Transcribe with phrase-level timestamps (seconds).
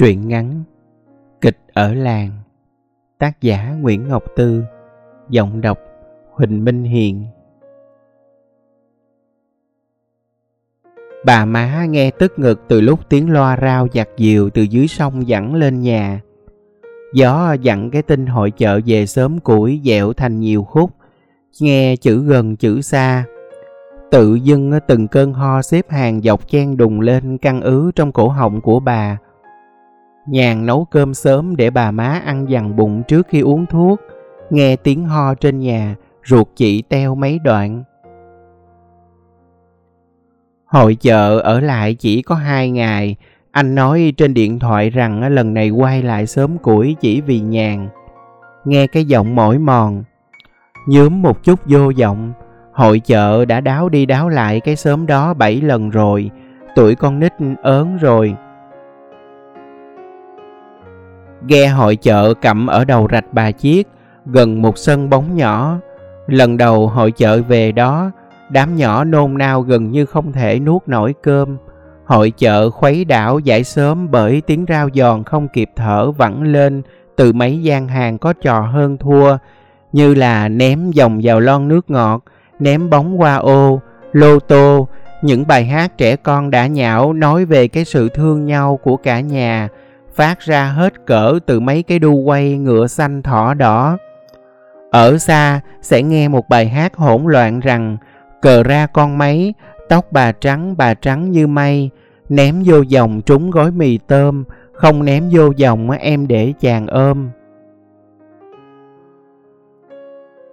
[0.00, 0.62] Truyện ngắn
[1.40, 2.30] Kịch ở làng.
[3.18, 4.62] Tác giả Nguyễn Ngọc Tư.
[5.28, 5.78] Giọng đọc
[6.30, 7.24] Huỳnh Minh Hiền.
[11.24, 15.28] Bà má nghe tức ngực từ lúc tiếng loa rao giặt diều từ dưới sông
[15.28, 16.20] dẫn lên nhà.
[17.14, 20.90] Gió dặn cái tin hội chợ về sớm củi dẹo thành nhiều khúc,
[21.60, 23.24] nghe chữ gần chữ xa.
[24.10, 28.28] Tự dưng từng cơn ho xếp hàng dọc chen đùng lên căng ứ trong cổ
[28.28, 29.18] họng của bà.
[30.26, 34.00] Nhàn nấu cơm sớm để bà má ăn dằn bụng trước khi uống thuốc.
[34.50, 37.84] Nghe tiếng ho trên nhà, ruột chị teo mấy đoạn.
[40.66, 43.16] Hội chợ ở lại chỉ có hai ngày.
[43.50, 47.88] Anh nói trên điện thoại rằng lần này quay lại sớm củi chỉ vì nhàn.
[48.64, 50.04] Nghe cái giọng mỏi mòn.
[50.88, 52.32] Nhớm một chút vô vọng.
[52.72, 56.30] Hội chợ đã đáo đi đáo lại cái sớm đó bảy lần rồi.
[56.74, 57.32] Tuổi con nít
[57.62, 58.36] ớn rồi
[61.46, 63.88] Ghe hội chợ cẩm ở đầu rạch bà chiếc
[64.26, 65.78] gần một sân bóng nhỏ.
[66.26, 68.10] Lần đầu hội chợ về đó,
[68.50, 71.56] đám nhỏ nôn nao gần như không thể nuốt nổi cơm.
[72.04, 76.82] Hội chợ khuấy đảo giải sớm bởi tiếng rao giòn không kịp thở vẳng lên
[77.16, 79.36] từ mấy gian hàng có trò hơn thua,
[79.92, 82.24] như là ném dòng vào lon nước ngọt,
[82.58, 83.80] ném bóng qua ô,
[84.12, 84.88] lô tô,
[85.22, 89.20] những bài hát trẻ con đã nhão nói về cái sự thương nhau của cả
[89.20, 89.68] nhà,
[90.14, 93.98] phát ra hết cỡ từ mấy cái đu quay ngựa xanh thỏ đỏ.
[94.90, 97.96] Ở xa sẽ nghe một bài hát hỗn loạn rằng
[98.42, 99.54] cờ ra con máy,
[99.88, 101.90] tóc bà trắng bà trắng như mây,
[102.28, 107.28] ném vô dòng trúng gói mì tôm, không ném vô dòng em để chàng ôm.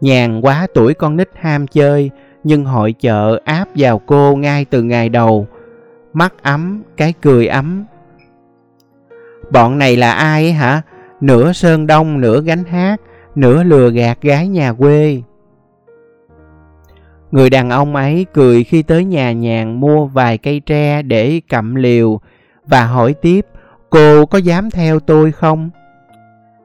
[0.00, 2.10] Nhàn quá tuổi con nít ham chơi,
[2.44, 5.46] nhưng hội chợ áp vào cô ngay từ ngày đầu.
[6.12, 7.84] Mắt ấm, cái cười ấm,
[9.50, 10.82] Bọn này là ai hả?
[11.20, 13.00] Nửa sơn đông, nửa gánh hát,
[13.34, 15.22] nửa lừa gạt gái nhà quê.
[17.30, 21.74] Người đàn ông ấy cười khi tới nhà nhàn mua vài cây tre để cặm
[21.74, 22.20] liều
[22.66, 23.46] và hỏi tiếp
[23.90, 25.70] cô có dám theo tôi không?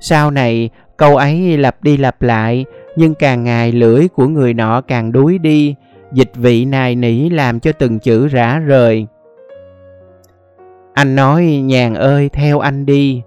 [0.00, 2.64] Sau này câu ấy lặp đi lặp lại
[2.96, 5.74] nhưng càng ngày lưỡi của người nọ càng đuối đi
[6.12, 9.06] dịch vị nài nỉ làm cho từng chữ rã rời.
[10.98, 13.22] Anh nói, nhàn ơi, theo anh đi.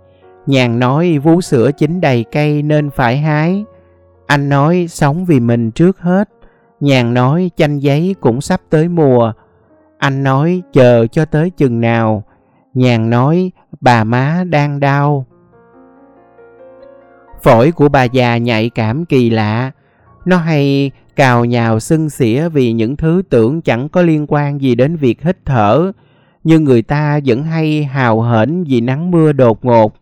[0.45, 3.65] Nhàn nói, vú sữa chín đầy cây nên phải hái.
[4.27, 6.29] Anh nói, sống vì mình trước hết.
[6.79, 9.33] Nhàn nói, chanh giấy cũng sắp tới mùa.
[9.97, 12.23] Anh nói, chờ cho tới chừng nào.
[12.73, 13.51] Nhàn nói,
[13.81, 15.25] bà má đang đau.
[17.43, 19.71] Phổi của bà già nhạy cảm kỳ lạ.
[20.25, 24.75] Nó hay cào nhào xưng xỉa vì những thứ tưởng chẳng có liên quan gì
[24.75, 25.91] đến việc hít thở
[26.43, 29.93] nhưng người ta vẫn hay hào hển vì nắng mưa đột ngột.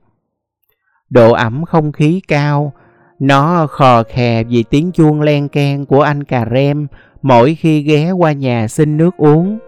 [1.09, 2.73] Độ ẩm không khí cao,
[3.19, 6.88] nó khò khè vì tiếng chuông len keng của anh cà rem
[7.22, 9.59] mỗi khi ghé qua nhà xin nước uống.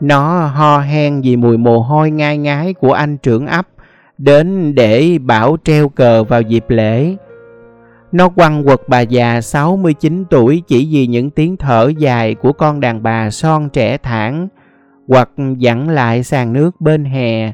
[0.00, 3.66] Nó ho hen vì mùi mồ hôi ngai ngái của anh trưởng ấp
[4.18, 7.16] đến để bảo treo cờ vào dịp lễ.
[8.12, 12.80] Nó quăng quật bà già 69 tuổi chỉ vì những tiếng thở dài của con
[12.80, 14.48] đàn bà son trẻ thẳng
[15.12, 17.52] hoặc dặn lại sàn nước bên hè.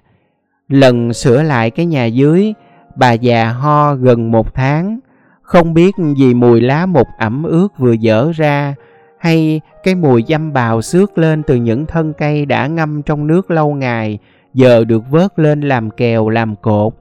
[0.68, 2.54] Lần sửa lại cái nhà dưới,
[2.96, 4.98] bà già ho gần một tháng,
[5.42, 8.74] không biết vì mùi lá mục ẩm ướt vừa dở ra,
[9.18, 13.50] hay cái mùi dăm bào xước lên từ những thân cây đã ngâm trong nước
[13.50, 14.18] lâu ngày,
[14.54, 16.92] giờ được vớt lên làm kèo làm cột.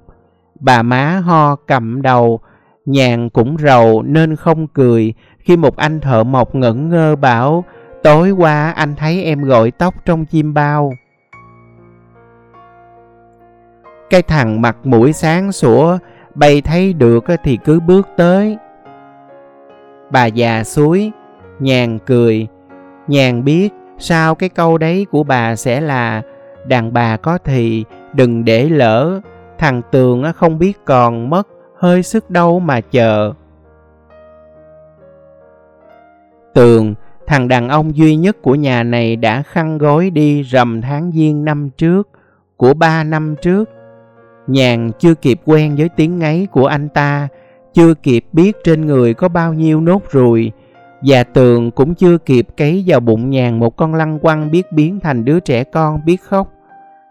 [0.59, 2.39] Bà má ho cầm đầu,
[2.85, 7.63] nhàn cũng rầu nên không cười khi một anh thợ mộc ngẩn ngơ bảo
[8.03, 10.91] Tối qua anh thấy em gội tóc trong chim bao.
[14.09, 15.97] Cái thằng mặt mũi sáng sủa,
[16.35, 18.57] bay thấy được thì cứ bước tới.
[20.09, 21.11] Bà già suối,
[21.59, 22.47] nhàn cười,
[23.07, 26.21] nhàn biết sao cái câu đấy của bà sẽ là
[26.67, 29.21] đàn bà có thì đừng để lỡ,
[29.57, 33.33] thằng Tường không biết còn mất hơi sức đâu mà chờ.
[36.53, 36.93] Tường
[37.27, 41.45] Thằng đàn ông duy nhất của nhà này đã khăn gối đi rằm tháng giêng
[41.45, 42.09] năm trước,
[42.57, 43.69] của ba năm trước.
[44.47, 47.27] Nhàn chưa kịp quen với tiếng ngáy của anh ta,
[47.73, 50.51] chưa kịp biết trên người có bao nhiêu nốt ruồi,
[51.01, 54.99] và tường cũng chưa kịp cấy vào bụng nhàn một con lăng quăng biết biến
[54.99, 56.53] thành đứa trẻ con biết khóc.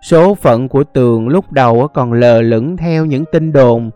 [0.02, 3.90] Số phận của tường lúc đầu còn lờ lửng theo những tin đồn.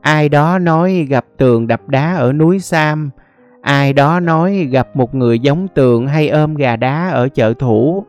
[0.00, 3.10] Ai đó nói gặp tường đập đá ở núi Sam,
[3.66, 8.04] Ai đó nói gặp một người giống tường hay ôm gà đá ở chợ thủ.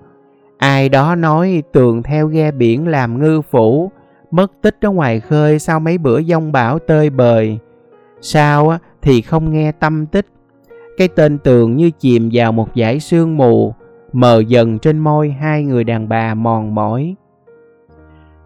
[0.58, 3.92] Ai đó nói tường theo ghe biển làm ngư phủ,
[4.32, 7.58] mất tích ở ngoài khơi sau mấy bữa giông bão tơi bời.
[8.22, 10.26] Sao á, thì không nghe tâm tích.
[10.98, 13.74] Cái tên tường như chìm vào một dải sương mù,
[14.14, 17.16] mờ dần trên môi hai người đàn bà mòn mỏi.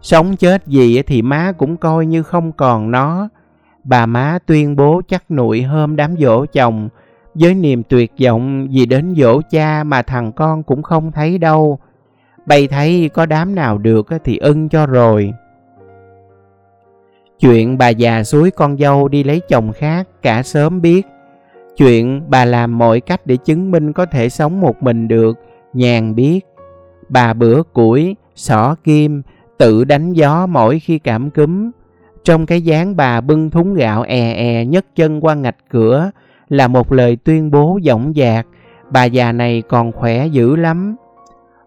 [0.02, 3.28] Sống chết gì thì má cũng coi như không còn nó.
[3.84, 6.88] Bà má tuyên bố chắc nụi hôm đám dỗ chồng,
[7.34, 11.78] với niềm tuyệt vọng vì đến dỗ cha mà thằng con cũng không thấy đâu.
[12.46, 15.32] bày thấy có đám nào được thì ưng cho rồi.
[17.40, 21.06] Chuyện bà già suối con dâu đi lấy chồng khác cả sớm biết.
[21.76, 25.38] Chuyện bà làm mọi cách để chứng minh có thể sống một mình được,
[25.72, 26.40] nhàn biết.
[27.08, 29.22] Bà bữa củi, xỏ kim,
[29.58, 31.70] tự đánh gió mỗi khi cảm cúm.
[32.24, 36.10] Trong cái dáng bà bưng thúng gạo è è nhấc chân qua ngạch cửa
[36.52, 38.46] là một lời tuyên bố dõng dạc,
[38.90, 40.96] bà già này còn khỏe dữ lắm.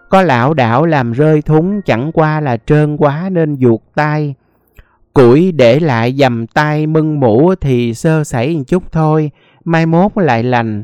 [0.10, 4.36] Có lão đảo làm rơi thúng chẳng qua là trơn quá nên ruột tay.
[5.14, 9.32] Củi để lại dầm tay mưng mũ thì sơ sẩy một chút thôi,
[9.64, 10.84] mai mốt lại lành.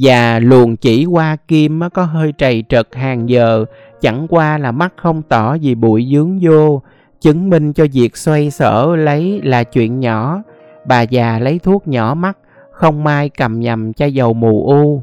[0.00, 3.64] Và luồn chỉ qua kim có hơi trầy trật hàng giờ,
[4.00, 6.82] chẳng qua là mắt không tỏ vì bụi dướng vô,
[7.20, 10.42] chứng minh cho việc xoay sở lấy là chuyện nhỏ.
[10.84, 12.38] Bà già lấy thuốc nhỏ mắt,
[12.70, 15.02] không mai cầm nhầm chai dầu mù u.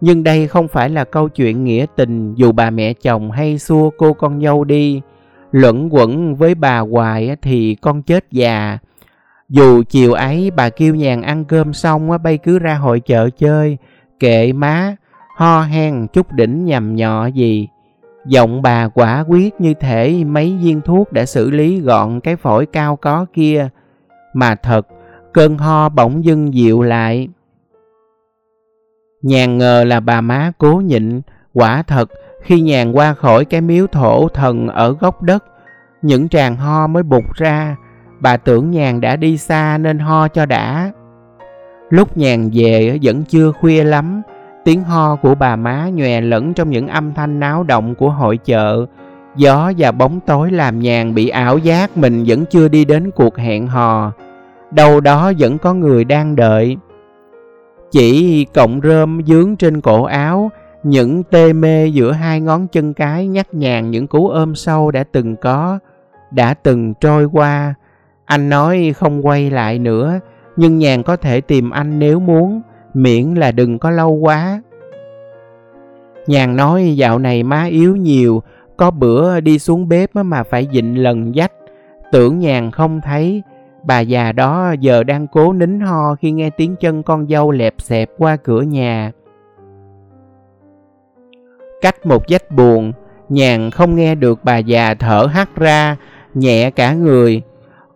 [0.00, 3.90] Nhưng đây không phải là câu chuyện nghĩa tình dù bà mẹ chồng hay xua
[3.98, 5.00] cô con dâu đi.
[5.50, 8.78] Luẩn quẩn với bà hoài thì con chết già.
[9.48, 13.78] Dù chiều ấy bà kêu nhàn ăn cơm xong bay cứ ra hội chợ chơi,
[14.20, 14.96] kệ má,
[15.36, 17.68] ho hen chút đỉnh nhầm nhọ gì.
[18.26, 22.66] Giọng bà quả quyết như thể mấy viên thuốc đã xử lý gọn cái phổi
[22.66, 23.68] cao có kia.
[24.32, 24.86] Mà thật,
[25.32, 27.28] cơn ho bỗng dưng dịu lại.
[29.22, 31.20] Nhàn ngờ là bà má cố nhịn,
[31.52, 32.10] quả thật
[32.42, 35.44] khi nhàn qua khỏi cái miếu thổ thần ở góc đất,
[36.02, 37.76] những tràng ho mới bục ra,
[38.20, 40.92] bà tưởng nhàn đã đi xa nên ho cho đã.
[41.90, 44.22] Lúc nhàn về vẫn chưa khuya lắm,
[44.64, 48.36] tiếng ho của bà má nhòe lẫn trong những âm thanh náo động của hội
[48.36, 48.86] chợ.
[49.36, 53.36] Gió và bóng tối làm nhàn bị ảo giác mình vẫn chưa đi đến cuộc
[53.36, 54.12] hẹn hò.
[54.70, 56.76] Đâu đó vẫn có người đang đợi.
[57.90, 60.50] Chỉ cọng rơm dướng trên cổ áo,
[60.82, 65.04] những tê mê giữa hai ngón chân cái nhắc nhàng những cú ôm sâu đã
[65.12, 65.78] từng có,
[66.30, 67.74] đã từng trôi qua.
[68.24, 70.20] Anh nói không quay lại nữa,
[70.56, 72.62] nhưng nhàn có thể tìm anh nếu muốn,
[72.94, 74.62] miễn là đừng có lâu quá.
[76.26, 78.42] Nhàn nói dạo này má yếu nhiều,
[78.76, 81.52] có bữa đi xuống bếp mà phải dịnh lần dách.
[82.12, 83.42] Tưởng nhàn không thấy,
[83.86, 87.74] Bà già đó giờ đang cố nín ho khi nghe tiếng chân con dâu lẹp
[87.78, 89.12] xẹp qua cửa nhà.
[91.80, 92.92] Cách một dách buồn,
[93.28, 95.96] nhàn không nghe được bà già thở hắt ra,
[96.34, 97.42] nhẹ cả người.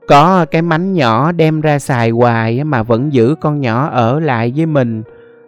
[0.08, 4.52] Có cái mánh nhỏ đem ra xài hoài mà vẫn giữ con nhỏ ở lại
[4.56, 5.02] với mình.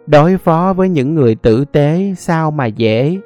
[0.07, 3.17] Đối phó với những người tử tế, sao mà dễ.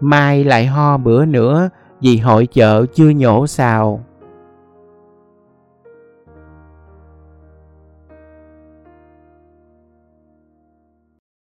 [0.00, 1.68] Mai lại ho bữa nữa
[2.00, 4.04] vì hội chợ chưa nhổ xào.